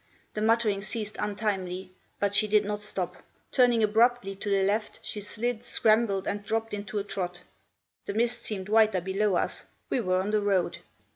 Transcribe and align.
The 0.33 0.41
muttering 0.41 0.81
ceased 0.81 1.15
untimely; 1.19 1.91
but 2.19 2.33
she 2.33 2.47
did 2.47 2.65
not 2.65 2.81
stop; 2.81 3.17
turning 3.51 3.83
abruptly 3.83 4.33
to 4.33 4.49
the 4.49 4.63
left, 4.63 4.97
she 5.03 5.21
slid, 5.21 5.63
scrambled, 5.63 6.27
and 6.27 6.43
dropped 6.43 6.73
into 6.73 6.97
a 6.97 7.03
trot. 7.03 7.43
The 8.07 8.15
mist 8.15 8.41
seemed 8.41 8.67
whiter 8.67 8.99
below 8.99 9.35
us; 9.35 9.65
we 9.91 9.99
were 10.01 10.19
on 10.19 10.31
the 10.31 10.41
road. 10.41 10.79